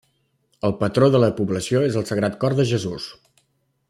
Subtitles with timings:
[0.69, 3.07] El patró de la població és el Sagrat Cor de Jesús.